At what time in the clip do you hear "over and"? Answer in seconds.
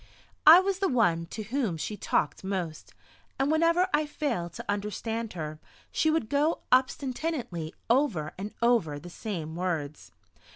7.87-8.51